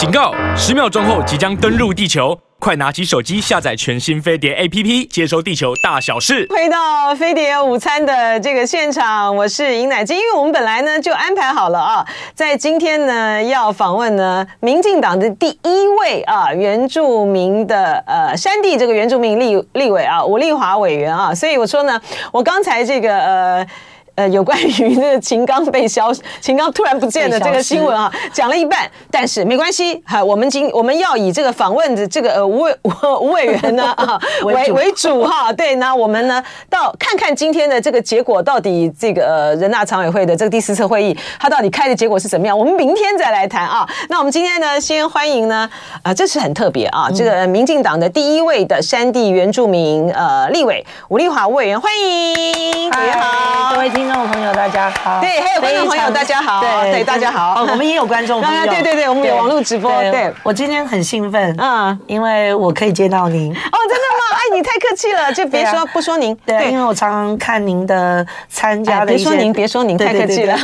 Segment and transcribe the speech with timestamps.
[0.00, 0.32] 警告！
[0.56, 6.46] 十秒钟后即将登陆地球，快拿起手机下载全新飞碟 APP，接收地球大小事。
[6.48, 10.16] 回到飞碟午餐的这个现场，我是尹乃菁。
[10.16, 22.00] 因为我们本来呢就安排好了啊，在今天呢要访问呢民进党的第一位啊原住民的呃山地这个原住民立立委啊吴丽华委员啊，所以我说呢，
[22.32, 23.66] 我刚才这个呃。
[24.14, 32.76] 呃，有关于那个秦刚被消，秦刚突然不见的这个新闻啊，讲了一半，但是没关系，哈，我们今我们要以这个访问的这个呃吴委
[33.20, 42.58] 吴委员呢啊 为为主哈，对，那我们呢到看看今天的这个结果到底这个呃人大常委会的这个第四次会议，它到底开的结果是怎么样？
[42.58, 43.88] 我们明天再来谈啊。
[44.08, 45.68] 那我们今天呢，先欢迎呢
[46.02, 54.10] 啊，这是很特别啊，这个民进党的第一位的山地原住民呃立委吴丽华委员，欢迎，大家好，各位听。
[54.12, 55.20] 众朋友，大家好。
[55.20, 56.60] 对，还有观众朋友，大家好。
[56.60, 57.62] 对，对，大家好。
[57.62, 58.64] 我们也有观众朋友。
[58.66, 59.90] 对对对，我们有网络直播。
[60.10, 63.52] 对，我今天很兴奋，嗯，因为我可以见到您。
[63.52, 64.36] 哦，真的吗？
[64.40, 66.34] 哎，你太客气了，就别说不说您。
[66.46, 69.06] 对，因为我常常看您的参加的。
[69.06, 70.56] 别说您，别说您，太客气了。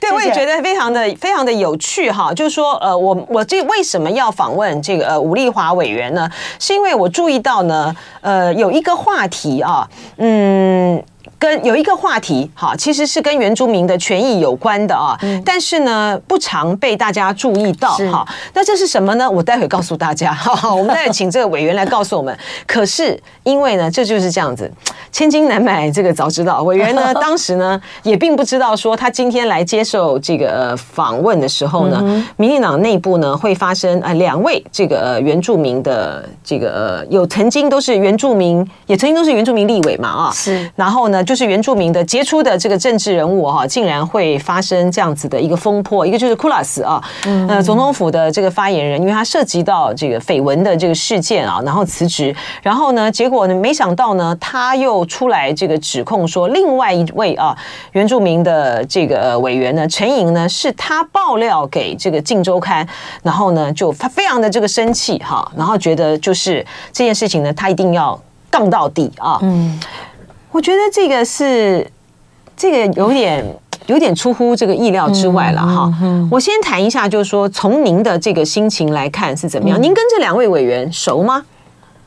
[0.00, 2.32] 对， 我也觉得非常的非常的有趣哈。
[2.32, 6.28] 就是说，呃，我我这为什么要访问这个呃吴丽华委员呢？
[6.58, 11.02] 是因为我注意到呢，呃，有一个话题啊，嗯。
[11.44, 15.14] 跟有一个话题，哈，其实是跟原住民的权益有关的啊，
[15.44, 18.26] 但是呢，不常被大家注意到，哈。
[18.54, 19.30] 那这是什么呢？
[19.30, 22.34] 我待会告诉大家， 哈，我们待会请这个委员来告诉我们。
[22.66, 24.72] 可是因为呢，这就是这样子，
[25.12, 26.62] 千金难买这个早知道。
[26.62, 41.33] 委员呢， 当时呢也并不知道说他今天来接受这个访问的时候呢，民进党内部呢会发生啊两位这个原住民的这个有曾经都是原住民，也曾经都是原住民立委嘛啊，是，然后呢就。
[41.34, 46.06] 就是原住民的杰出的这个政治人物哈，竟然会发生这样子的一个风波。
[46.06, 47.02] 一个就是库拉斯啊，
[47.48, 52.32] 呃，总统府的这个发言人，因为他涉及到这个绯闻的这个事件啊，然后辞职。
[52.62, 57.52] 然后呢，结果呢，没想到呢，他又出来这个指控说，另外一位啊
[57.90, 62.86] 原住民的这个委员呢，陈莹呢，是他爆料给这个《镜周刊》，
[63.24, 68.16] 然后呢，就他非常的这个生气哈，然后觉得就是这件事情呢，他一定要
[68.48, 69.40] 杠到底啊。
[69.42, 69.80] 嗯。
[70.54, 71.84] 我觉得这个是
[72.56, 73.44] 这个有点
[73.86, 75.92] 有点出乎这个意料之外了哈。
[76.30, 79.82] 我先谈一下，就是说从您的这个心情来看是怎么样？
[79.82, 81.44] 您跟这两位委员熟吗？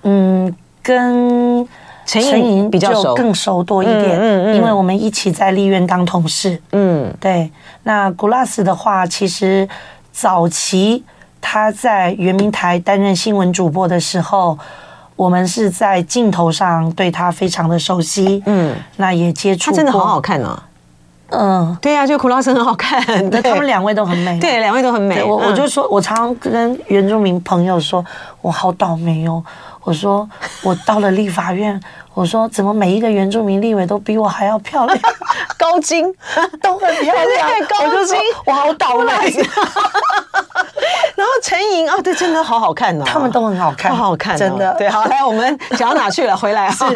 [0.03, 1.67] 嗯，跟
[2.05, 4.17] 陈莹比较熟，更熟多一点。
[4.17, 6.57] 嗯嗯，因为我们一起在立院当同事。
[6.71, 7.51] 嗯，对。
[7.83, 9.67] 那古拉斯的话，其实
[10.13, 11.03] 早期
[11.41, 14.57] 他在圆明台担任新闻主播的时候。
[15.17, 20.63] 我们是在镜头上对他非常的熟悉，嗯，那也接触，他真的好好看啊，
[21.31, 25.21] 嗯，对呀，就苦劳斯很好看，那他们两位都很美，对，两位都很美。
[25.21, 28.05] 我我就说，我常常跟原住民朋友说，
[28.41, 29.43] 我好倒霉哦，
[29.83, 30.29] 我说
[30.63, 31.77] 我到了立法院。
[32.17, 34.99] 我说怎么每一个原住民立委都比我还要漂亮，
[35.55, 36.11] 高金。
[36.59, 38.17] 都很漂亮，高金。
[38.43, 39.13] 我好倒霉。
[41.15, 44.73] 然后陈莹啊，对，真的好好看哦，他们都很好看，好好看，真的。
[44.79, 46.35] 对，好，来我们讲到哪去了？
[46.35, 46.91] 回来哈，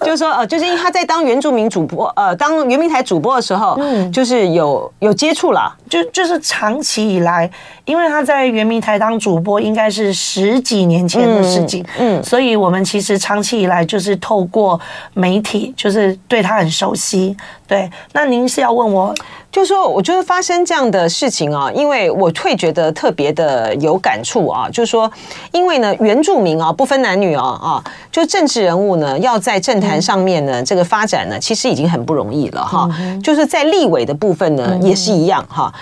[0.00, 7.48] 就是说呃，就是因为他在当原住民主播，呃，当原民台主播的时候，嗯，就是有有接触了，就就是长期以来，
[7.84, 14.63] 因为他在原民台当主播，应该是十几年前的事情，嗯，所以我们其实长期以来就是透过。
[15.14, 17.36] 媒体就是对他很熟悉，
[17.66, 17.90] 对。
[18.12, 19.14] 那您是要问我，
[19.50, 24.68] 就是说，我觉得发生这样的事情啊，因为我会觉得特别的有感触啊。
[24.68, 25.10] 就是说，
[25.52, 32.88] 因为呢，原住民啊，不分男女啊啊，就政治人物呢，要在政坛上面呢，这个发展呢，其实已经很不容易了哈。
[33.22, 35.72] 就是在立委的部分呢，也是一样哈。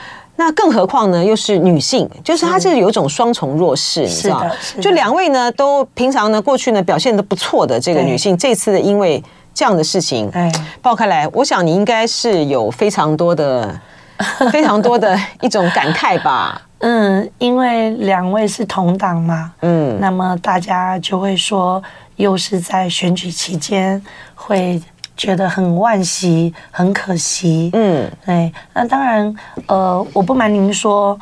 [0.44, 4.44] 那更何况呢，又是女性，就是她这有一种双重弱势，你知道？
[4.80, 9.22] 就两位呢，都平常呢，过去呢表现得不错的这个女性，这次的因为
[9.54, 10.50] 这样的事情哎
[10.82, 13.80] 爆开来，我想你应该是有非常多的、
[14.50, 16.60] 非常多的一种感慨吧？
[16.82, 21.80] 嗯，因为两位是同党嘛，嗯，那么大家就会说，
[22.16, 24.02] 又是在选举期间
[24.34, 24.82] 会。
[25.22, 27.70] 觉得很惋惜，很可惜。
[27.74, 28.52] 嗯，对。
[28.74, 29.32] 那当然，
[29.68, 31.16] 呃，我不瞒您说，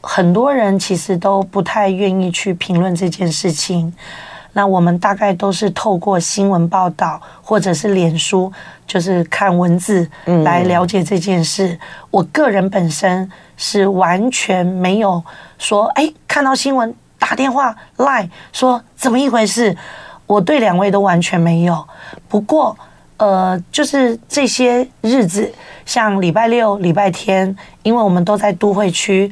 [0.00, 3.94] 很多人其实都不太愿意去评论这件事情。
[4.52, 8.52] 那我们大概都是透过新闻报道或者是脸书，
[8.84, 10.10] 就是看文字
[10.42, 11.68] 来了解这件事。
[11.68, 11.78] 嗯。
[12.10, 15.22] 我个人本身是完全没有
[15.56, 19.76] 说，哎，看到新闻打电话 Line 说怎么一回事。
[20.26, 21.86] 我对两位都完全没有。
[22.26, 22.76] 不过。
[23.20, 25.52] 呃，就是这些日子，
[25.84, 29.30] 像礼拜六、礼拜天，因为我们都在都会区，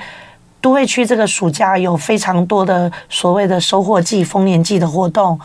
[0.61, 5.41] 都会区这个暑假有非常多的所谓的收获季、丰年季的活动，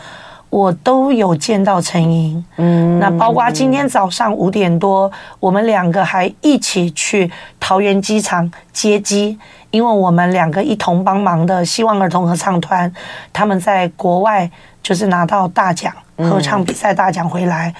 [0.50, 2.44] 我都有见到陈莹。
[2.58, 9.38] 嗯，那包括今天早上五点多，我们两个还一起去桃园机场接机，
[9.70, 12.92] 因为我们两个一同帮忙的希望儿童合唱团，
[13.32, 14.50] 他们在国外
[14.82, 17.74] 就是拿到大奖，合唱比赛大奖回来。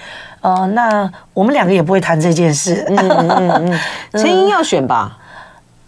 [0.45, 2.85] 呃，那我们两个也不会谈这件事。
[2.87, 3.79] 嗯嗯嗯，
[4.21, 5.17] 陈莹要选吧。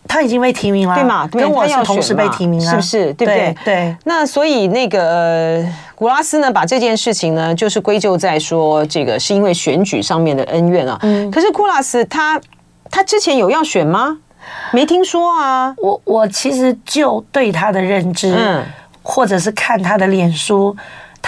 [0.09, 1.27] 他已经被提名了，对嘛？
[1.27, 3.13] 跟我是同时被提名了，是不是？
[3.13, 3.56] 对不对？
[3.65, 3.95] 对。
[4.06, 5.63] 那所以那个
[5.94, 10.98] 古拉斯呢，把这件事情呢，就是归咎在说这个是因为选举上面的恩怨啊。
[11.04, 11.30] 嗯。
[11.30, 12.39] 可是库拉斯他
[12.89, 14.18] 他之前有要选吗？
[14.71, 15.75] 没听说啊。
[15.77, 18.63] 我我其实就对他的认知，嗯，
[19.04, 20.75] 或者是看他的脸书。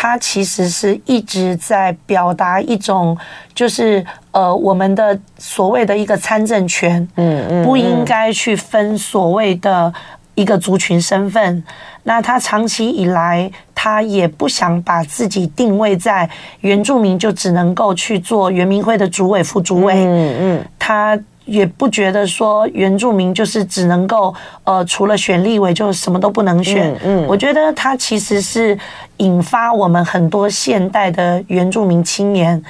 [0.01, 3.17] 他其实是一直在表达一种，
[3.53, 4.01] 就是
[4.31, 9.93] 呃，我们的所谓的一个参政权，嗯嗯，不应该去分所谓的
[10.35, 11.61] 一个族群身份。
[12.03, 16.29] 那他长期以来，他也不想把自己定位在
[16.61, 21.19] 原住民，就只能够去做原民会的主委、副主委，嗯嗯，他。
[21.49, 26.95] 也不觉得说原住民就是只能够呃，除了选立委就什么都不能选。
[27.03, 28.77] 嗯，我觉得它其实是
[29.17, 32.61] 引发我们很多现代的原住民青年，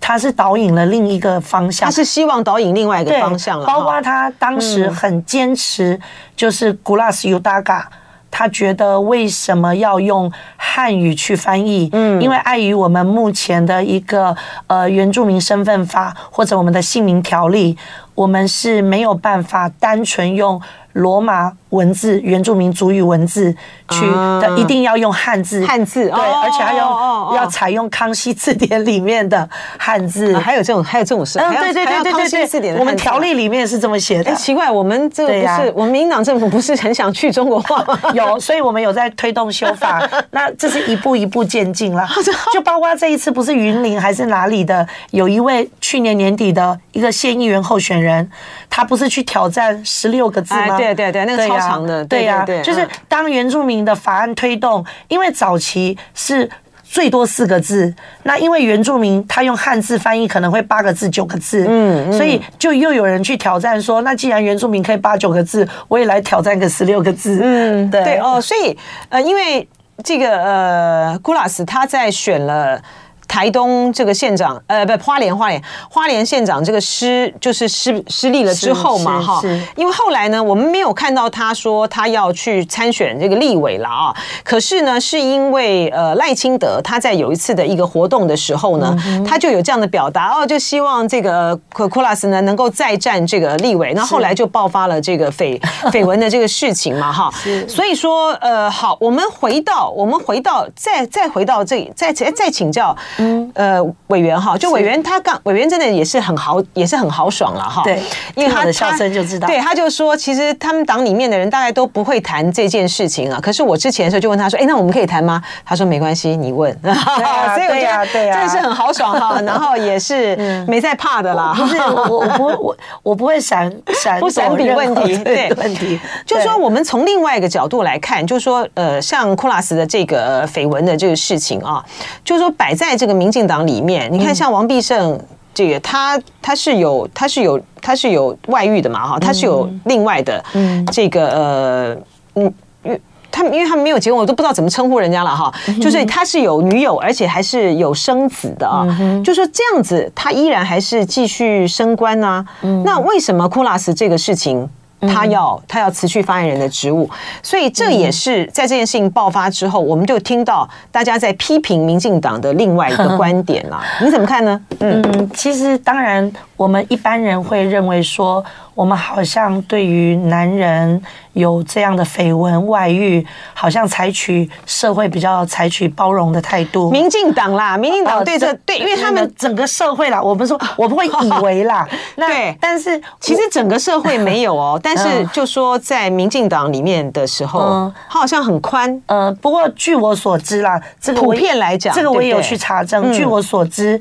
[0.00, 1.86] 他是导引了另一个方向。
[1.86, 3.66] 他是希望导引另外一个方向了。
[3.66, 6.00] 包括他当时很坚持，
[6.34, 7.88] 就是古拉斯尤达嘎。
[8.34, 11.90] 他觉得为什么要用汉语去翻译？
[11.92, 14.34] 嗯，因为碍于我们目前的一个
[14.68, 17.76] 呃原住民身份法或者我们的姓名条例，
[18.14, 20.60] 我们是没有办法单纯用
[20.92, 23.54] 罗马文字、原住民族语文字
[23.88, 24.00] 去
[24.40, 25.64] 的，一定要用汉字。
[25.64, 29.48] 汉字对，而且还要要采用康熙字典里面的
[29.78, 30.36] 汉字。
[30.36, 31.38] 还有这种，还有这种事。
[31.38, 32.78] 嗯，对对对对对对。
[32.78, 34.30] 我们条例里面是这么写的。
[34.30, 37.98] 哎，奇怪，我们这个不是我们民进党政府不是很想去中国化吗？
[38.12, 40.06] 有，所以我们有在推动修法。
[40.32, 42.06] 那这是一步一步渐进了。
[42.52, 48.30] 就包括这一次，不是云林还是哪里的，有一位去年年底的一个县议员候选人，
[48.68, 50.81] 他不是去挑战十六个字吗？
[50.82, 52.04] 对对对，那个超长的。
[52.04, 56.48] 对呀，就是当原住民的法案推动，因为早期是
[56.82, 57.94] 最多四个字，
[58.24, 68.76] 那因为原住民他用汉字翻译可能会八个字、九个字，嗯，所以就又有人去挑战说，那既然原住民可以八九个字，我也来挑战个十六个字，嗯，对对哦，所以
[69.08, 69.66] 呃，因为
[70.04, 72.80] 这个呃，古拉斯他在选了。
[73.28, 79.40] 台东这个县长，呃，不，花莲花莲花莲县长这个失就是失失利了之后嘛，哈，
[79.76, 84.14] 因为后来呢，我们没有看到他说他要去参选这个立委了啊。
[84.44, 88.96] 可是呢，是因为呃赖清德他在有一次的一个活动的时候呢，
[89.26, 93.92] 他就有这样的表达哦，就希望这个库库拉斯呢能够再战这个立委。
[93.94, 95.58] 那后来就爆发了这个绯
[95.90, 97.32] 绯闻的这个事情嘛，哈。
[97.66, 102.94] 所以说，呃，好，我们回到我们回到再再回到这里，再再再请教。
[103.22, 107.82] 嗯，呃，委员哈，就委员他刚委员真的也是很豪，也是很豪爽了哈。
[107.84, 108.02] 对，
[108.34, 109.46] 因为他的笑声就知道。
[109.46, 113.38] 对，他就说，其实他们党里面的人大概都不会谈这件事情啊。
[113.40, 115.42] 可是我之前的时候就问他说，哎，那我们可以谈吗？
[115.64, 116.72] 他说没关系，你问。
[116.82, 119.40] 对啊，对呀，对呀， 真的是很豪爽哈。
[119.42, 120.36] 然后也是
[120.66, 121.54] 没在怕的啦。
[121.56, 125.16] 不是我，我不会，我我不会闪闪不闪避问题。
[125.18, 131.84] 对问题，就是说我们从另外一个角度来看，就是说呃，像库拉斯的这个绯闻的这个事情啊，
[132.24, 133.12] 就是说摆在这个。
[133.22, 135.20] 民进党里面，你看像王必胜
[135.54, 140.42] 这个，他他是有他是有他是有外遇的嘛哈，他是有另外的
[140.90, 141.96] 这个呃
[142.34, 148.86] 嗯，他因为他们没有结婚，我都不知道怎么称呼人家了哈，就是他是有女友，而且还是有生子的啊，
[149.22, 152.44] 就说这样子，他依然还是继续升官呢。
[152.84, 154.68] 那为什么库拉斯这个事情？
[155.08, 157.08] 他要他要辞去发言人的职务，
[157.42, 163.82] 所以这也是在这件事情爆发之后，我们就听到大家在批评民进党的另外一个 观点了。
[164.00, 164.60] 你怎么看呢？
[164.80, 166.30] 嗯，其实当然，
[166.62, 168.44] 我们一般人会认为说。
[168.74, 170.98] 我们好像对于男人
[171.34, 176.90] 有这样的绯闻外遇，好像采取社会比较采取包容的态度。
[176.90, 181.86] 民进党啦，民进党对这对，因为他们整个社会啦，我们说我不会以为啦。
[182.16, 184.80] 对，但是其实整个社会没有哦。
[184.82, 189.02] 但是就说在民进党里面的时候，他好像很宽。
[189.04, 193.12] 呃，不过据我所知啦，这个普遍来讲，这个我也有去查证。
[193.12, 194.00] 据我所知，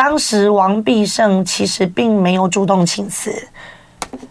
[0.00, 3.30] 当时王必胜其实并没有主动请辞。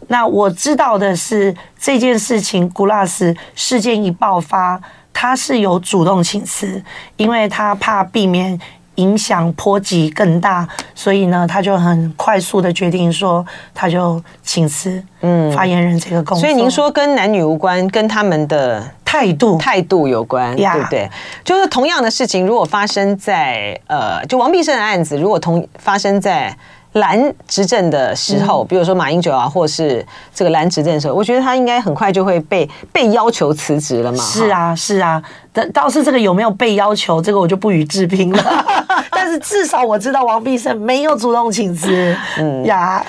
[0.08, 4.82] 那我知道的是这件事情，古拉斯事件一爆发，
[5.14, 6.84] 他是有主动请辞，
[7.18, 8.60] 因为他怕避免
[8.96, 16.40] 影响波及更大，所以呢，他就很快速的决定说，他就请辞，嗯，发言人这个工作。
[16.40, 21.10] 所以您说跟男女无关，跟他们的态度态度有关，呀对不对？
[21.44, 26.56] 就是同样的事情，如果发生在呃，就王必胜的案子，如果同发生在。
[26.94, 34.18] 蓝执政的时候，比如说马英九啊，或是这个蓝执政的时候，我觉得他应该很快就会被被要求辞职了嘛。
[34.24, 35.22] 是啊，是啊，
[35.54, 38.66] 但倒是这个有没有被要求，这个我就不予置评了。
[39.12, 42.18] 但是至少我知道王必胜没有主动请辞。
[42.40, 43.06] 嗯呀，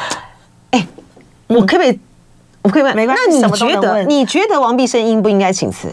[0.72, 0.86] 哎，
[1.48, 2.00] 我可不可以？
[2.64, 2.96] 我可以问？
[2.96, 3.38] 没关系。
[3.40, 4.02] 那你觉得？
[4.04, 5.86] 你觉得王必胜应不应该请辞？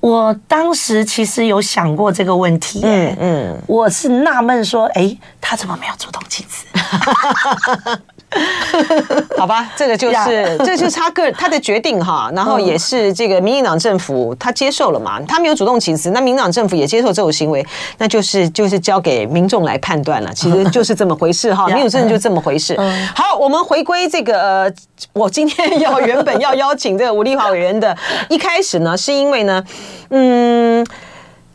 [0.00, 6.66] 我当时其实有想过这个问题，嗯嗯，我是纳闷说，哎，他怎么没有主动请辞？
[9.36, 17.66] 好吧，这个就是这就是他个他的决定哈， 然后也是这个民进党政府他接受了嘛，他没有主动请辞，那民进党政府也接受这种行为，
[17.98, 22.76] 那就是就是交给民众来判断了，其实就是这么回事哈， 民主政治就这么回事。
[23.16, 24.72] 好，我们回归这个，呃，
[25.12, 27.96] 我今天要原本要邀请这个吴丽华委员的，
[28.28, 29.64] 一开始呢，是因为呢，
[30.10, 30.86] 嗯，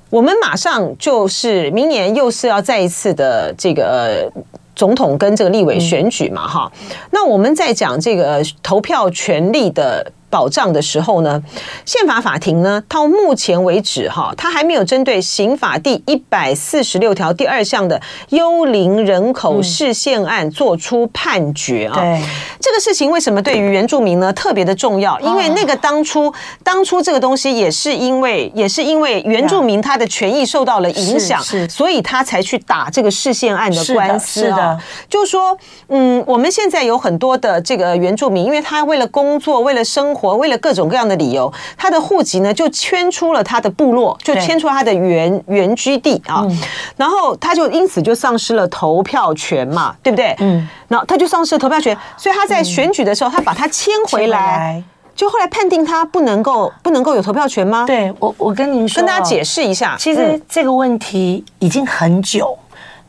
[0.09, 4.29] 我们马上就是明年又是要再一次的这个。
[4.75, 6.71] 总统跟这个立委选举嘛，哈，
[7.11, 11.41] 那我们在讲这个投票权利的保障的时候呢，
[11.85, 18.01] 宪法法庭呢，到目前为止哈，它还没有针对刑法第一百四十六条第二项的
[18.31, 21.95] 幽灵人口释宪案做出判决啊。
[21.95, 22.21] 对，
[22.59, 25.17] 这个事情为什么对于原住民呢特别的重要？
[25.21, 34.41] 因为那个当初当初这个东西也是因为也是因为原住民他的权益受到了影响，所以他才去打这个释宪案的官司。
[34.41, 34.77] 是的，
[35.07, 40.24] 就是说，嗯，我们现在有很多的这个原住民，因为他为了工作，为了生活。
[40.25, 46.59] 我为了各种各样的理由，他的户籍呢就迁出了他的部落，就迁出了他的原原居地啊，嗯、
[46.97, 50.35] 然后他就因此就丧失了投票权嘛，对不对？
[50.39, 54.81] 嗯，然后他就丧失了投票权，所以他在选举的时候，他把他迁回来，
[55.15, 57.85] 就后来判定他不能够不能够有投票权吗？
[57.85, 62.57] 对我，我跟您说，跟大家解释一下，其实这个问题已经很久，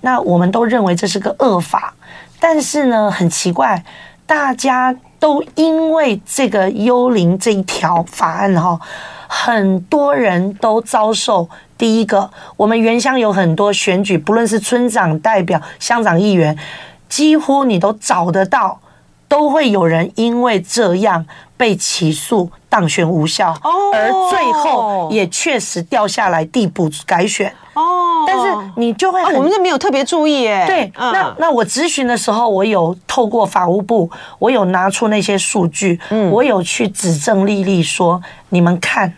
[0.02, 1.94] 那我们都认为这是个恶法，
[2.38, 3.82] 但是呢，很奇怪，
[4.26, 4.94] 大家。
[5.18, 8.78] 都因为这个幽灵这一条法案哈，
[9.26, 11.48] 很多人都遭受。
[11.78, 16.56] 第一个，我们原乡有很多选举，不论是村长代表、乡长、议员，
[17.08, 18.80] 几乎你都找得到，
[19.28, 21.24] 都会有人因为这样
[21.56, 23.54] 被起诉当选无效，
[23.92, 27.52] 而最后也确实掉下来递补改选。
[27.74, 30.64] 哦，但是你就会、哦，我们这没有特别注意耶。
[30.66, 39.12] 对，嗯、那那我咨询的时候，我有透过法务部，我有拿出那些数据，嗯，我有去指证丽丽说，你们看，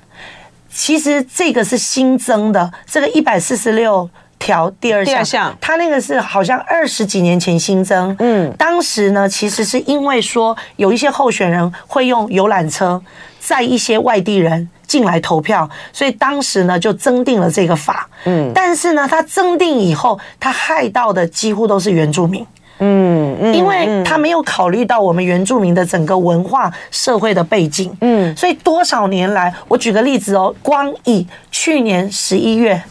[0.68, 13.02] 其实这个是新增的，这个一百四十六条第二项，第二项，它那个是好像二十几年前新增，嗯，当时呢，其实是因为说有一些候选人会用游览车
[13.40, 14.68] 载一些外地人。
[14.88, 18.08] 进来投票，所以当时呢就增订了这个法。
[18.24, 22.42] 嗯，但是呢，他增订以后，他害到的几乎都是原住民。
[22.78, 27.94] 嗯嗯，因为他没有考虑到我们原住民的整个文化社会的背景。
[28.00, 32.82] 嗯，所以多少年来，我举个例子哦，光以去年十一月，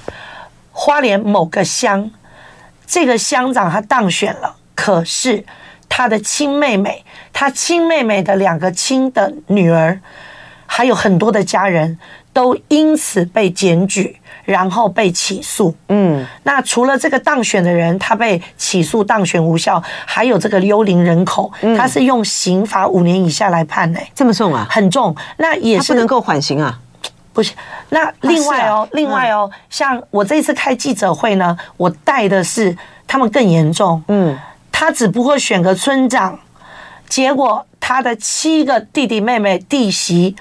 [0.79, 2.11] 花莲某个乡，
[2.85, 5.43] 这个乡长他当选了，可是
[5.89, 7.03] 他的亲妹妹，
[7.33, 9.99] 他亲妹妹的两个亲的女儿。
[10.69, 11.97] 还有很多的家人
[12.33, 15.73] 都因此被检举，然后被起诉。
[15.87, 23.99] 嗯，那除了这个当选的人，他被起诉当选无效，还有这个幽灵人口，他是用刑罚五年以下来判的。
[24.13, 24.67] 这么重啊？
[24.69, 25.15] 很重。
[25.37, 26.77] 那也是不能够缓刑啊？
[27.37, 27.55] 不行。
[27.89, 32.75] 那另外哦，另外哦，像我这次开记者会呢，我带的是
[33.05, 34.03] 他们更严重。
[34.07, 34.35] 嗯，
[34.71, 36.39] 他只不过选个村长，
[37.07, 40.35] 结果他的七个弟弟妹妹弟媳。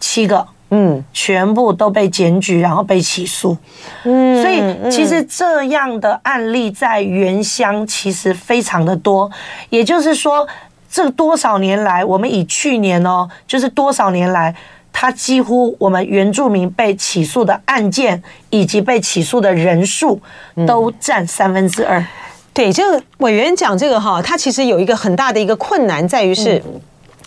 [0.00, 3.58] 七个，嗯，全部都被检举，然后被起诉，
[4.04, 9.28] 嗯，所以其实这样的案例在原乡其实非常的多。
[9.70, 10.46] 也就是说，
[10.88, 14.54] 这多少年来，我们以去年哦，就是多少年来，
[15.00, 20.20] 他几乎我们原住民被起诉的案件以及被起诉的人数
[20.66, 22.04] 都占三分之二。
[22.52, 26.60] 对，这个委员讲这个哈，他其实有一个很大的一个困难在于是。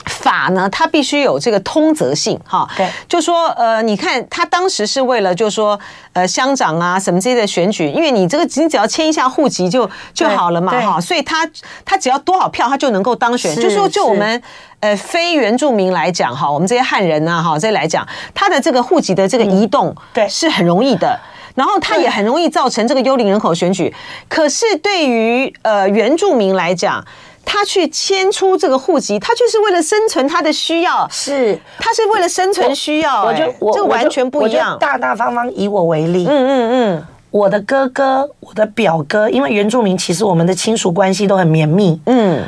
[0.06, 5.80] 法呢，它必须有这个通则性，哈，对，就说，呃，你看他当时是为了，就说，
[6.14, 11.50] 呃，乡长啊什么这些的选举，因为你这个你只要迁一下户籍就就好了嘛，哈，所以他
[11.86, 14.42] 他只要多少票他就能够当选，就说就我们
[14.80, 21.20] 呃非原住民来讲，哈，我们这些汉人啊，哈，这些来讲，他的这个户籍的这个移动，对，是很容易的。
[21.54, 23.94] 然后它也很容易造成这个幽灵人口选举。
[24.30, 27.06] 可是对于呃原住民来讲，
[27.44, 33.24] 他去迁出这个户籍，他就是为了生存，他的需要是，他是为了生存需要。
[33.24, 34.78] 我就我这完全不一样。
[34.80, 42.00] 大大方方以我为例，嗯嗯嗯，我的哥哥，我的表哥，因为原住民其实我们的亲属关系都很绵密。
[42.06, 42.44] 嗯，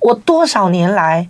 [0.00, 1.28] 我多少年来，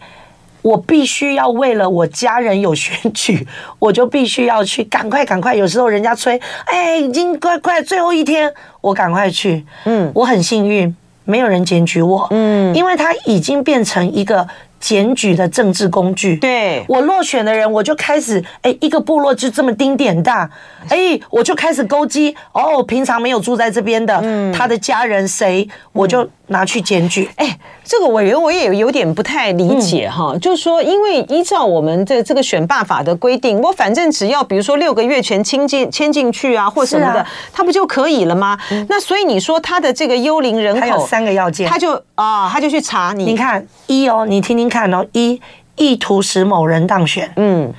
[0.63, 3.47] 我必须要为了我家人有选举，
[3.79, 5.55] 我就必须要去赶快赶快。
[5.55, 9.65] 有时候人家催，哎，已经快快最后一天，我赶快去。
[9.85, 10.97] 嗯，我很幸运。
[11.25, 14.47] 没有人检举我，嗯，因为他已经变成一个
[14.81, 16.37] 检举的政治工具。
[16.37, 20.51] 对，我落选的人，我就开始，哎，一个部落就这么丁点大，
[20.89, 26.29] 哎，我就开始勾稽，哦，平常没有住在这边的，嗯，他的家人谁，我就。
[26.53, 38.57] 拿去检举，哎，这个委员我也有点不太理解哈，就是说，因为依照我们的这个选罢法的规定，我反正只要比如说六个月前迁进迁进去啊，或什么的，他不就可以了吗？
[38.89, 43.25] 那所以你说他的这个幽灵人口有三个要件，他就啊，他就去查你。
[43.25, 45.41] 你看一哦，你听听看哦，一
[45.75, 47.73] 意图使某人当选，嗯，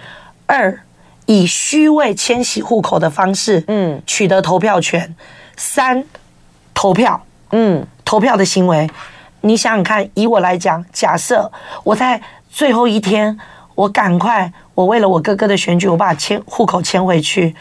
[0.47, 0.77] 二
[1.27, 5.15] 以虚位迁徙户口的方式，嗯，取得投票权，
[5.55, 6.03] 三
[6.73, 7.85] 投票，嗯。
[8.13, 8.87] 投票的行为，
[9.41, 11.51] 你想想看，以我来讲，假设
[11.83, 13.35] 我在最后一天，
[13.73, 17.55] 我赶快，我为了我哥哥的选举，我把迁户口迁回去，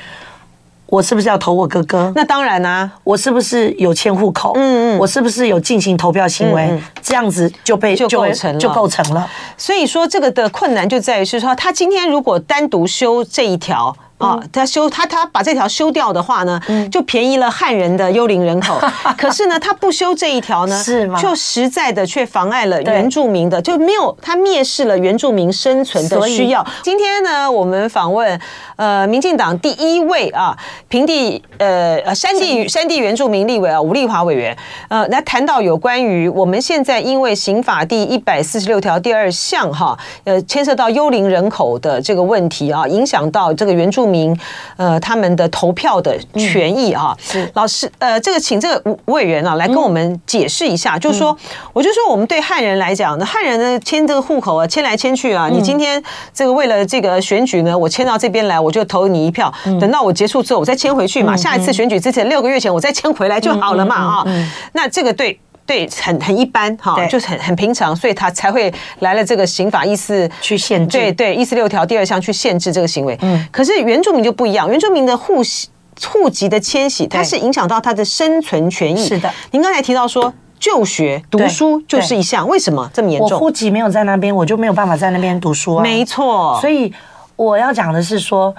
[0.84, 2.12] 我是不是要投我哥哥？
[2.14, 4.52] 那当然啊，我是不是有迁户口？
[4.56, 6.78] 嗯嗯，我是不是有进行投票行为？
[7.00, 9.26] 这样子就被就构成了，就构成了。
[9.56, 13.96] 所以说，这个的困难就在于是说，他今天如果单独修这一条。
[14.18, 16.60] 啊，他修他他把这条修掉的话呢，
[16.92, 18.78] 就便宜了汉人的幽灵人口。
[19.18, 21.20] 可是呢，他不修这一条呢，是吗？
[21.20, 26.64] 就实在的却妨碍了原住民的，就没有他蔑视了原住民生存的需要。
[26.84, 28.40] 今天呢，我们访问
[28.76, 44.11] 呃，民进党第一位啊，平地呃呃山地山地原住民立委啊，吴丽华委员呃，来谈到有关于我们现在因为刑法第一百四十六条第二项哈，呃，牵涉到幽灵人口的这个问题啊，影响到这个原住民。
[44.12, 44.38] 民
[44.76, 47.50] 呃，他们的投票的权益啊，是。
[47.54, 51.34] 老师呃，这个请这个吴委员啊来跟我们解释一下，就是说，
[51.72, 56.02] 我就说我们对汉人来讲，那汉人呢迁这个户口啊，迁来迁去啊，你今天
[56.34, 64.26] 这个为了这个选举呢，我迁到这边来，我就投你一票，等到我结束之后，我再迁回去嘛，下一次选举之前六个月前我再迁回来就好了嘛啊，
[64.72, 65.40] 那这个对。
[65.64, 73.16] 对，很很一般哈，就是很很平常，所以他才会来了这个刑法意思去限制，对对，一四六条第二项去限制这个行为。
[73.22, 75.68] 嗯，可是原住民就不一样，原住民的户籍
[76.04, 79.06] 户籍的迁徙，它是影响到他的生存权益。
[79.06, 83.30] 是的，您刚才提到说就学读书就是一项，为什么这么严重？
[83.30, 85.82] 我户籍没有在那边，我就没有办法在那边读书啊。
[85.82, 86.92] 没错，所以
[87.36, 88.52] 我要讲的是说，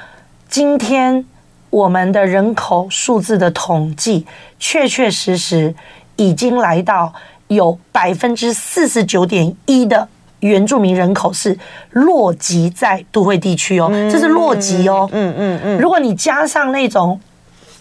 [0.48, 1.26] 今天
[1.70, 4.26] 我们的人口数字的统计，
[4.58, 5.76] 确确实实。
[6.16, 7.14] 已经来到
[7.48, 10.08] 有百分之四十九点一的
[10.40, 11.58] 原住民人口是
[11.92, 15.10] 落籍在都会地区哦，这是落籍哦。
[15.12, 15.80] 嗯嗯嗯。
[15.80, 17.20] 如果你加上那种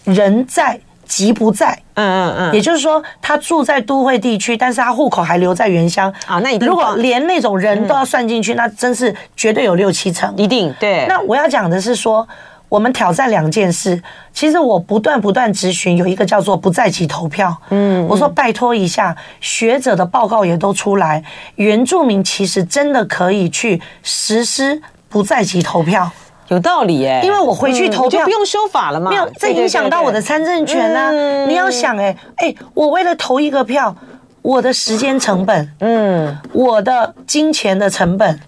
[0.03, 6.57] 人在籍不在，嗯嗯嗯，也就是说他住在都会地区，但是他户口还留在原乡啊，那。
[6.59, 11.05] 如果连那种人都要算进去，那真是绝对有六七成，一定对。
[11.07, 12.27] 那我要讲的是说。
[12.73, 14.01] 我们挑战两件事，
[14.33, 17.55] 其实我不断不断咨询，有一个叫做不在籍投票。
[17.69, 21.23] 嗯，我说拜托一下，学者的报告也都出来，
[21.57, 26.09] 原住民其实真的可以去实施不在籍投票，
[26.47, 31.11] 有道理哎，因为我回去投票就不用修法了嘛，没有，这影响到我的参政权啊。
[31.45, 33.95] 你要想哎哎，我为了投一个票，
[34.41, 38.39] 我的时间成本，嗯，我的金钱的成本，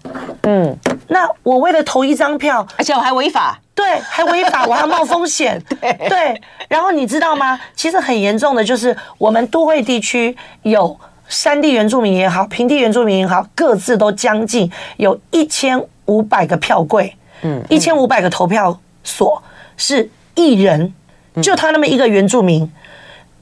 [0.42, 0.76] 嗯，
[1.08, 3.58] 那我为了投一张票，而且我还违法。
[3.74, 5.62] 对，还违法， 我还冒风险。
[5.68, 7.60] 对，对，然后你知道吗？
[7.74, 19.42] 其实很严重的就是，我们都会地区有山地原住民也好，平地原住民也好，各自都将近有一千五百个票柜，嗯，一千五百个投票所
[19.76, 20.94] 是一人，
[21.42, 22.72] 就他那么一个原住民，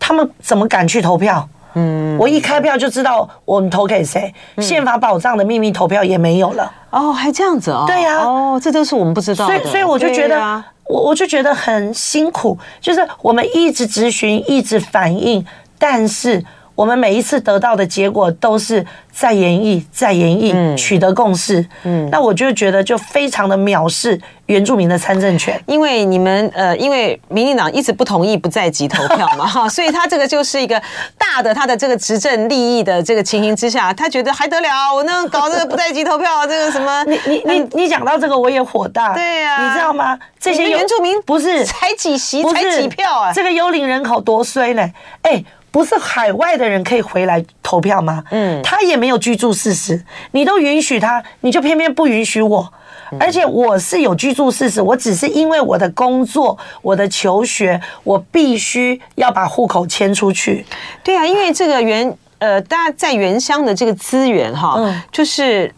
[0.01, 1.49] 他们怎么敢去投票？
[1.75, 6.71] 嗯，我一开票就知道我们投给谁，宪法保障的秘密投票也没有了。
[6.91, 7.85] 哦，还这样子啊？
[7.87, 9.59] 对呀，哦，这都是我们不知道的。
[9.59, 15.45] 所以，所以我就觉得，我我就觉得很辛苦，就是我们一直咨询，一直反映，
[15.79, 21.65] 但是我们每一次得到的结果都是再演绎、再演绎，嗯、取得共识。
[21.85, 30.83] 嗯，那我就觉得就非常的藐视原住民的参政权，因为你们呃，因为民进党一直不同意不在籍投票嘛， 哈，所以他这个就是一个
[31.17, 37.05] 大的他的这个执政利益的这个情形之下，他觉得还得了，我那搞这个不在籍投票，这个什么？
[37.07, 40.19] 你你你你讲到这个我也火大，对呀、啊，你知道吗？
[40.41, 43.33] 这些原住民不是才几席，才几票啊？
[43.33, 44.93] 这个幽灵人口多衰嘞？
[45.23, 45.45] 哎。
[45.75, 48.23] 不是海外的人可以回来投票吗？
[48.31, 52.73] 嗯，他也没有居住事实，你都允许他，你就偏偏不允许我。
[53.19, 60.65] 而且我是有居住事实，我只是因为我的工作、我的求学，我必须要把户口迁出去。
[61.03, 65.75] 对啊，因为这个原呃，大家在原乡的这个资源哈，嗯，就是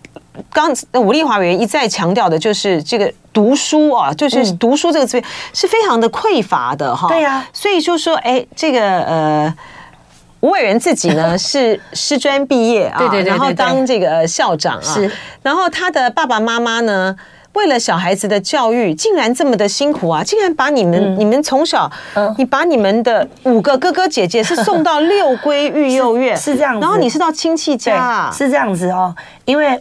[0.53, 7.09] 刚武丽华委员一再强调的，就是这个读书啊，就是读书这个资源是非常的匮乏的哈。
[7.09, 9.55] 对呀，所以就说，哎，这个呃。
[10.47, 15.11] 吴委员自己呢 是师专毕业啊，对对对，然后当这个校长啊，是，
[15.43, 17.17] 然后他的爸爸妈妈呢，
[17.55, 21.91] 为了小孩子的教育，竟然这么的辛苦啊，竟然把你们你们从小，
[22.39, 29.13] 你把你们的五个哥哥姐姐 是送到六龟育幼院，是这样，然后你是到亲戚家，是这样子哦，
[29.47, 29.77] 因为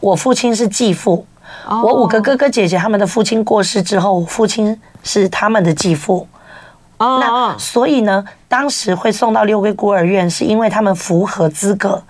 [0.00, 1.24] 我父亲是继父，
[1.66, 6.28] 我五个哥哥姐姐他们的父亲过世之后，我父亲是他们的继父。
[7.02, 12.02] Oh, 那所以呢，当时会送到六龟孤儿院，是因为他们符合资格，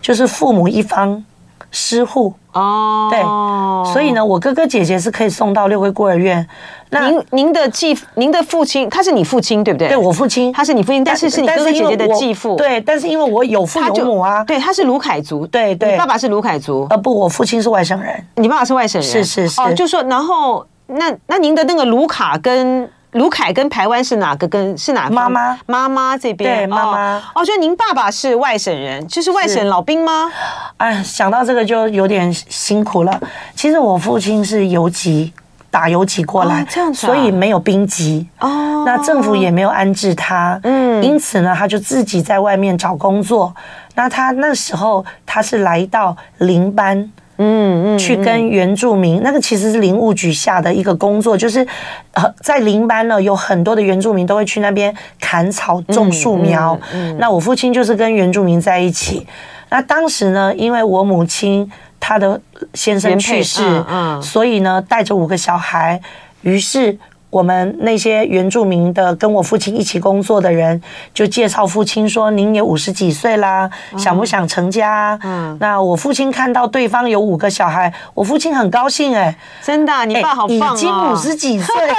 [0.00, 1.22] 就是父母一方
[1.70, 3.10] 失户哦。
[3.10, 3.84] Oh.
[3.84, 6.48] 对，所以呢，我哥哥姐姐是可以送到六龟孤儿院。
[6.88, 9.88] 那您您的继您的父亲，他是你父亲对不对？
[9.88, 12.56] 对，我父亲他是你父亲，但是是你哥哥姐姐的继父。
[12.56, 14.42] 对，但是因为我有父有母啊。
[14.44, 15.46] 对，他是卢凯族。
[15.46, 16.86] 对对，你爸爸是卢凯族。
[16.88, 18.26] 呃不，我父亲是外省人。
[18.36, 19.10] 你爸爸是外省人。
[19.10, 19.60] 是是是。
[19.60, 22.90] 哦，就说然后那那您的那个卢卡跟。
[23.12, 24.46] 鲁凯跟台湾是哪个？
[24.48, 25.14] 跟是哪个？
[25.14, 30.30] 妈妈妈妈这边对妈妈哦，就您爸爸是外省人，就是外省老兵吗？
[30.76, 33.20] 哎，想到这个就有点辛苦了。
[33.54, 35.32] 其实我父亲是游击，
[35.70, 38.84] 打游击过来，这样子，所以没有兵籍哦。
[38.84, 43.54] 那政府也没有安置他，嗯，因此呢，他就自己在外面找工作。
[43.94, 47.10] 那他那时候他是来到林班。
[47.38, 51.66] 嗯嗯，去跟原住民，那个其实是林务局下的一个工作，就是
[52.12, 56.78] 呃，在林班呢，有很多的原住民都会去那边砍草、种树苗。
[57.18, 59.26] 那我父亲就是跟原住民在一起。
[59.70, 62.40] 那当时呢，因为我母亲她的
[62.74, 66.00] 先生去世，嗯，所以呢，带着五个小孩，
[66.42, 66.98] 于是。
[67.30, 70.80] 我们那些原住民的跟我父亲一起工作的人，
[71.12, 81.94] 就介绍父亲说：“您也五十几岁啦，想不想成家？”嗯，那我父亲看到对方有五个小孩，我父亲很高兴哎，真的，你爸好棒哦，已经五十几岁了，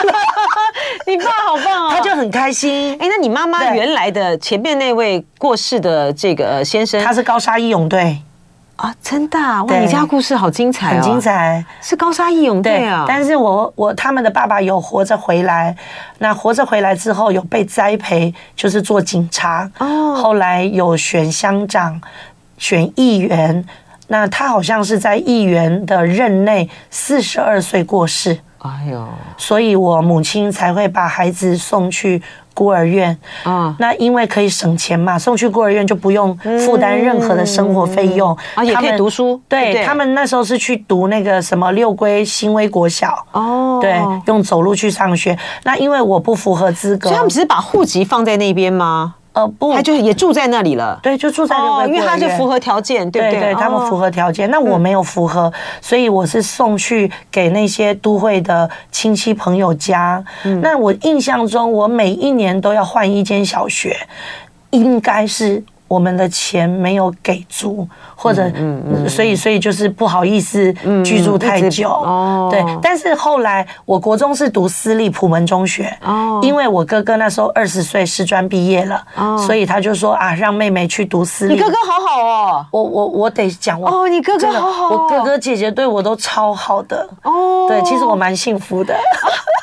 [1.05, 2.97] 你爸好棒哦，他就很开心。
[2.99, 8.17] 哎，那你妈妈原来的前面那位过世的这个先生，他是高沙义勇队。
[8.79, 9.77] 啊，真的哇！
[9.77, 13.03] 你家故事好精彩，哦，很精彩，是高沙义勇队啊。
[13.05, 15.75] 但是我我他们的爸爸有活着回来，
[16.19, 19.69] 那活着回来之后有被栽培，就是做警察。
[19.79, 21.99] 哦，后来有选乡长，
[22.57, 23.65] 选议员。
[24.07, 28.39] 那他好像是在议员的任内四十二岁过世。
[28.59, 32.21] 哎呦，所以我母亲才会把孩子送去。
[32.59, 39.41] 孤儿院啊，那因为可以省钱嘛，送去孤儿院就不用负担任何的生活费用，啊，也可以读书。
[39.47, 45.37] 对，他们那时候是去读那个什么六龟新威国小哦，对，用走路去上学。
[45.63, 49.15] 那因为我不符合资格，所以他们只是把户籍放在那边吗？
[49.39, 50.99] 呃，不，他就也住在那里了。
[51.01, 54.49] 对，就住在刘、哦，因为他就符合条件，对对对，他们符合条件。
[54.51, 60.23] 那我没有符合，所以我是送去给那些都会的亲戚朋友家。
[60.61, 63.95] 那我印象中，我每一年都要换一间小学，
[64.71, 65.63] 应该是。
[65.89, 70.71] 我们的钱没有给足，或者嗯，所以所以就是不好意思
[71.03, 71.89] 居住太久。
[71.89, 72.63] 哦，对。
[72.79, 81.55] 但是后来我国中是读私立普门中学，哦，因为我哥哥那时候二十岁师专毕业了，哦，所以他就说啊，让妹妹去读私立。
[81.55, 88.93] 你哥哥好好哦，我我我得讲我哦，你哥哥好好，我哥哥姐姐对我都超好的哦，对，其实我蛮幸福的。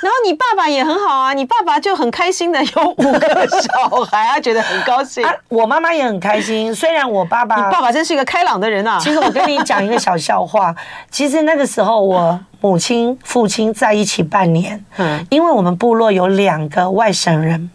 [0.03, 5.25] 然后你爸爸也很好啊，你爸爸就很开心的有五个小孩，他觉得很高兴。
[5.49, 6.16] 我妈妈也很。
[6.17, 8.99] 很开心，虽然我爸爸，你爸爸真是一个开朗的人啊。
[8.99, 10.75] 其实我跟你讲一个小笑话，
[11.13, 17.71] 其实那个时候我母亲、父亲在一起半年，嗯，因为我们部落有两个外省人，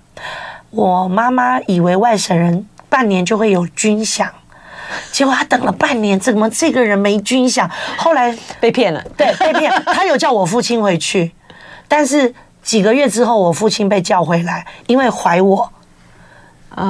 [0.72, 4.28] 我妈妈以为外省人半年就会有军饷，
[5.12, 7.70] 结果他等了半年，怎么这个人没军饷？
[7.96, 9.72] 后来被骗了，对，被骗。
[9.94, 11.32] 他有叫我父亲回去，
[11.88, 15.72] 但是几个月之后，我父亲被叫回来，因为怀我。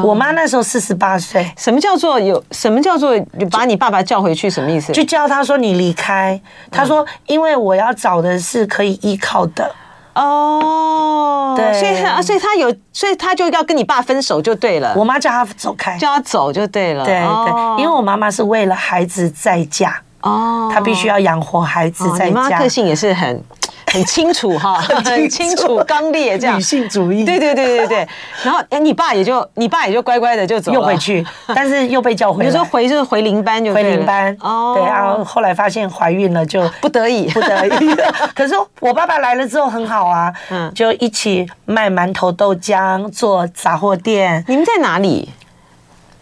[0.03, 1.51] 我妈那时候四十八岁。
[1.57, 2.43] 什么叫做有？
[2.51, 3.13] 什么叫做
[3.49, 4.49] 把你爸爸叫回去？
[4.49, 4.91] 什么意思？
[4.93, 6.39] 就叫他说你离开。
[6.71, 9.73] 他说，因为我要找的是可以依靠的。
[10.13, 14.93] 哦，对，所以他，所以他有，所以他就要跟你爸分手就对了。
[14.95, 17.05] 我妈叫他走开，叫他走就对了。
[17.05, 20.01] 对对，因为我妈妈是为了孩子再嫁。
[20.21, 22.25] 哦，她必须要养活孩子再嫁。
[22.25, 23.43] 你妈个性也是很。
[23.91, 24.75] 很清楚哈，
[25.05, 27.25] 很清楚刚烈这样，女性主义。
[27.25, 28.07] 对对对对对。
[28.43, 32.49] 然后哎，你爸也就你爸也就乖乖的就走了，又回去， 但是又被叫回来。
[32.49, 34.75] 你说回就是回领班就回领班哦。
[34.77, 37.95] 对，然后后来发现怀孕了，就不得已不得已。
[38.33, 44.43] 可是我爸爸来了之后很好啊，嗯，就一起卖馒头豆浆，做杂货店。
[44.47, 45.29] 你们在哪里？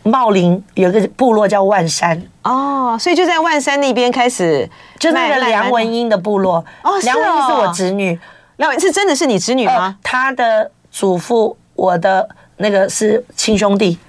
[0.03, 2.21] 茂林有个部落叫万山。
[2.43, 6.63] 哦，所以就在万山那边开始，就那个梁文英的部落。
[6.83, 8.17] 哦，梁文英是我侄女，
[8.57, 9.97] 梁文是真的是你侄女吗？
[10.01, 13.99] 她的祖父，我的那个是亲兄弟，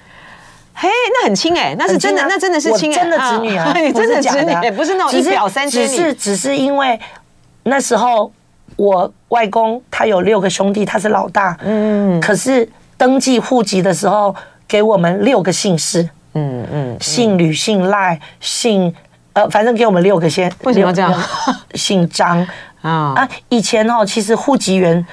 [0.73, 6.99] 嘿，那很亲哎，那是真的，那真的是亲，真的侄女啊， 真的侄女，不是那种一表三千里，只是只是因为
[7.63, 8.31] 那时候
[8.77, 14.35] 我外公他有六个兄弟，他是老大，嗯，可是登记户籍的时候。
[14.71, 18.95] 给我们六个姓氏，嗯嗯，姓吕、姓赖、姓
[19.33, 20.49] 呃，反正给我们六个先。
[20.63, 21.13] 为什么这样？
[21.75, 22.39] 姓张
[22.81, 23.29] 啊啊！
[23.49, 25.05] 以前哦，其实户籍员，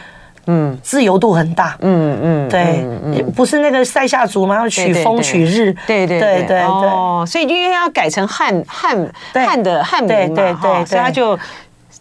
[0.47, 4.55] 嗯，自由度很大，嗯嗯，对，不是那个塞夏族吗？
[4.55, 11.37] 要取风取日，对对对对哦，所以因为要改成汉汉汉的汉名嘛，哈，所以他就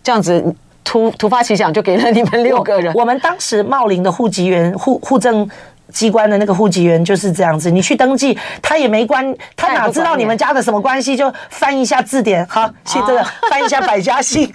[0.03, 2.93] 这样子突突发奇想，就给了你们六个人。
[2.93, 5.49] 我们当时茂林的户籍员户户政。
[5.93, 11.15] 机关的那个户籍员就是这样子，你去登记，他也没关，他哪知道你们家的什么关系？
[11.15, 14.52] 就翻一下字典，好，去这个，翻一下百家姓，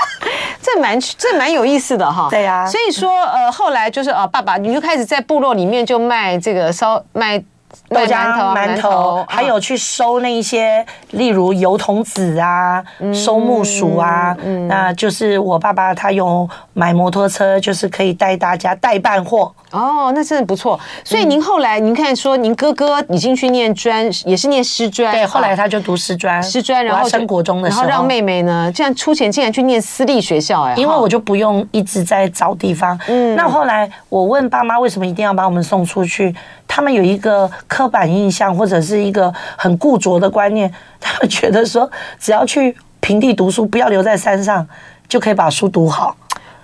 [0.62, 2.28] 这蛮这蛮有意思的哈。
[2.30, 7.42] 对呀，所以说呃，后来就是呃，爸爸你就开始在部落里面就卖这个烧卖。
[7.88, 14.36] 豆浆、馒头，还有去收那一些，例如油桐子啊，收木薯啊，
[14.68, 19.52] 那就是我爸爸他有买摩托车，就是可以带大家代办货。
[19.70, 20.78] 哦，那真的不错。
[21.04, 32.98] 所以您后来您看说，您哥哥已经去念专，也是念师专，对，后来他就读师专，师专，然后升国中的时候，然后让妹妹呢，这样出钱竟然去念私立学校，哎，因为我就不用一直在找地方。
[33.08, 36.34] 嗯，那后来我问爸妈，为什么一定要把我们送出去？
[36.68, 44.64] 他们有一个刻板印象，或者是一个很固着的观念，他们觉得说，只要去平地读书，不要留在山上，
[45.08, 46.14] 就可以把书读好。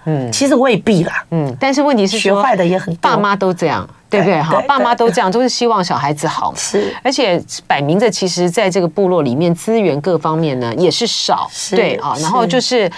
[0.04, 1.24] 嗯，其实未必啦。
[1.30, 4.40] 嗯，但是问题是学坏的也很多，爸妈都这样，对不对？
[4.42, 6.52] 哈，爸妈都这样，都是希望小孩子好。
[6.54, 11.50] 是，而且摆明着，其实在这个部落里面，资源各方面呢也是少。
[11.70, 12.88] 对啊，然后就是。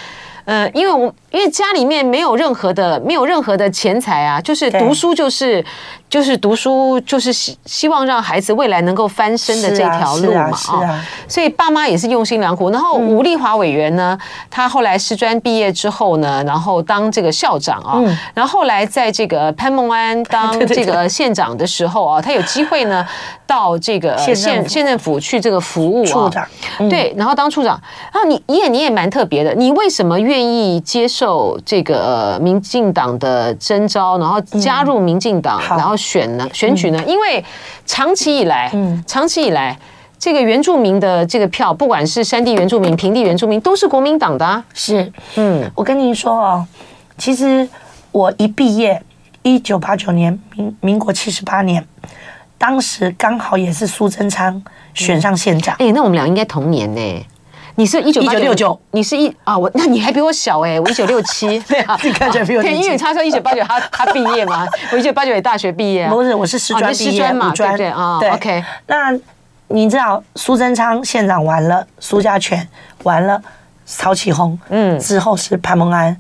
[0.47, 5.65] 呃，因为我因为家里面没有任何的没有任何的钱财啊，就是读书就是
[6.09, 12.71] 就是读书就是希希望让孩子未来能够翻身的这条路嘛啊，所以爸妈也是用心良苦。
[12.71, 14.17] 然后吴丽华委员呢，
[14.49, 18.01] 他后来师专毕业之后呢，然后当这个校长啊，
[18.33, 23.05] 然后后来在这个潘孟安当 这个县长的时候啊，他有机会呢
[23.47, 26.05] 到这个县县政府去这个服务
[26.79, 27.81] 啊，对，然后当处长。
[28.13, 31.26] 然后你你也你也蛮特别的，你为什么愿愿意接受
[31.65, 37.03] 这个民进党的征召，然后加入民进党，然后选呢选举呢？
[37.07, 37.45] 因为
[37.85, 38.71] 长期以来，
[39.07, 39.79] 长期以来，
[40.19, 44.65] 这个原住民的这个票，不管是山地原住民、平地原住民，都是国民党的啊。
[44.75, 46.67] 是，嗯，我跟您说哦，
[47.19, 47.69] 其实
[48.13, 49.03] 我一毕业，
[49.43, 51.87] 一九八九年，民民国七十八年，
[52.59, 54.63] 当时刚好也是苏贞昌
[54.95, 55.77] 选上县长。
[55.79, 57.27] 哎，那我们俩应该同年呢。
[57.79, 62.85] 你是一九一九六九，你是一啊，我那你还比我小哎，我一九六七， 对啊，你看起来比我年轻。
[62.85, 66.09] 因为他说一九八九，他 他毕业嘛，我一九八九也大学毕业。
[66.09, 68.19] 不是，我是师专毕业嘛，对对啊。
[68.19, 68.65] 对，OK。
[68.87, 69.13] 那
[69.69, 72.67] 你知道苏贞昌县长完了，苏家全
[73.03, 73.41] 完了，
[73.85, 76.17] 曹启宏嗯之后是潘孟安，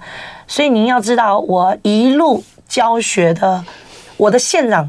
[0.47, 3.65] 所以您要知道，我一路教学的
[4.19, 4.87] 我的县长。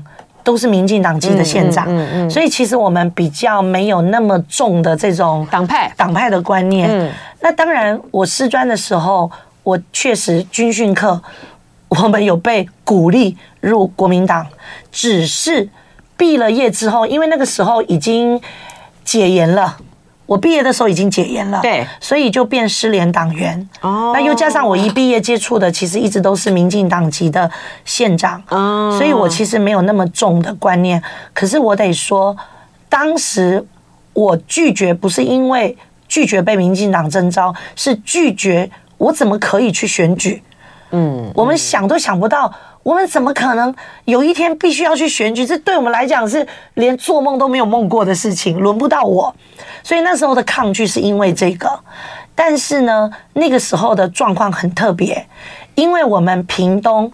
[0.48, 6.90] 都是民进党籍的县长，嗯嗯，所以其实我们比较没有那么重的这种党派党派的观念。
[6.90, 9.30] 嗯，那当然，我师专的时候，
[9.64, 11.22] 我确实军训课，
[11.90, 14.48] 我们有被鼓励入国民党，
[14.90, 15.68] 只是
[16.16, 18.40] 毕了业之后，因为那个时候已经
[19.04, 19.76] 解严了。
[20.28, 23.68] 我毕业的时候已经解严了，对，所以就变失联党员。
[23.82, 27.50] 哦，那又加上我一毕业接触的，其实一直都是民进党籍的
[27.86, 31.02] 县长，哦，所以我其实没有那么重的观念。
[31.34, 32.36] 可是我得说，
[32.90, 33.66] 当时
[34.12, 35.76] 我拒绝不是因为
[36.10, 40.44] 拒绝被民进党征召，是拒绝我怎么可以去选举？
[40.92, 42.54] 嗯，我们想都想不到。
[42.88, 45.46] 我们怎么可能有一天必须要去选举？
[45.46, 49.36] 这对我们来讲是连做梦都没有梦过的事情，轮不到我。
[49.84, 51.70] 所以那时候的抗拒是因为这个。
[52.34, 55.28] 但是呢，那个时候的状况很特别，
[55.76, 57.12] 因为我们屏东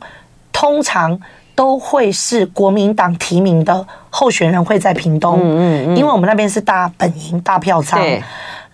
[0.52, 1.20] 通常
[1.56, 8.00] 都会是国民党提名的候选人会在屏东，嗯嗯，因为我们那边是大本营、大票仓。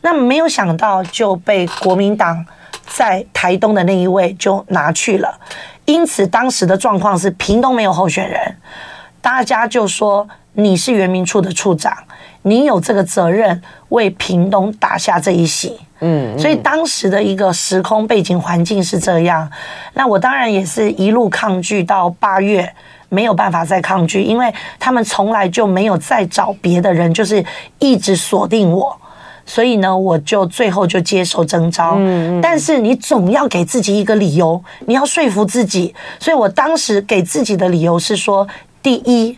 [0.02, 2.46] 那没有想到就被国民党
[2.86, 5.40] 在台东的那一位就拿去了，
[5.90, 8.56] 因此当时的状况是屏东没有候选人，
[9.22, 11.92] 大家就说你是原民处的处长，
[12.44, 15.80] 你有这个责任为屏东打下这一席。
[16.02, 19.50] 嗯，所以当时的一个时空背景环境是这样，
[19.96, 22.72] 那我当然也是一路抗拒到八月，
[23.10, 27.44] 没有办法再抗拒，因为他们从来就没有再找别的人，就是
[27.80, 28.96] 一直锁定我，
[29.50, 31.96] 所以呢，我就最后就接受征召。
[31.98, 38.48] 嗯，但是你总要给自己一个理由，你要说服自己，所以我当时给自己的理由是说，
[38.84, 39.36] 第一，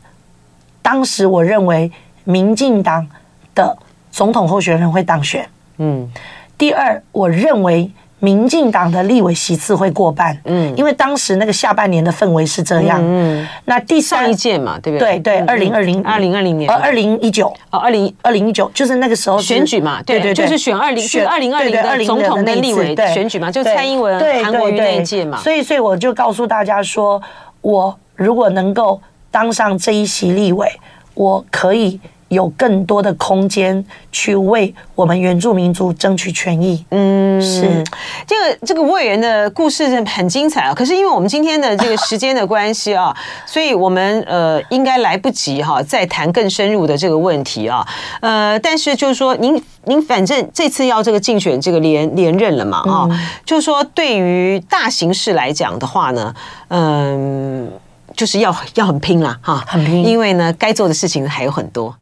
[0.82, 1.89] 当时我认为
[2.26, 3.08] 民进党
[3.56, 3.78] 的
[4.12, 5.47] 总统候选人会当选。
[5.78, 6.12] 嗯。
[6.58, 7.89] 第二，我认为
[8.21, 15.19] 民进党的立委席次会过半，嗯，因为当时那个下半年的氛围是这样，嗯，那第三一届嘛，对不对？
[15.19, 16.01] 对对，二零二零。
[16.03, 27.21] 二零二零年，呃，二零一九，哦，二零二零一九，就是那个时候选举嘛，对对，就是选二零选二零二零的总统跟立委选举嘛，就蔡英文、韩国瑜那一届嘛，所以所以我就告诉大家说，
[27.62, 30.69] 我如果能够当上这一席立委，
[31.13, 31.99] 我可以。
[32.32, 36.84] 有更多的空间去为我们原住民族争取权益。
[36.91, 37.84] 嗯，是
[38.26, 40.74] 这个这个魏源的故事很精彩啊。
[40.74, 43.13] 可是因为我们今天的这个时间的关系啊，
[43.46, 47.86] 所以我们呃应该来不及哈再谈更深入的这个问题啊。
[48.22, 53.10] 呃，但是就是说您您反正这次要这个竞选这个连连任了嘛啊，
[53.46, 56.34] 就是说对于大形势来讲的话呢，
[56.70, 57.70] 嗯，
[58.15, 61.94] 就是要要很拼啦哈，很拼，因为呢该做的事情还有很多。